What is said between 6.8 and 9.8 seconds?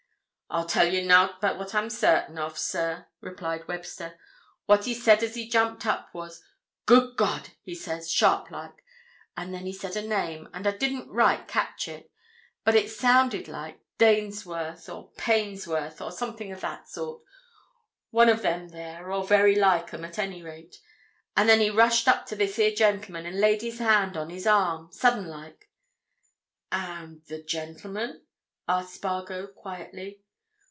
'Good God!' he says, sharp like—and then he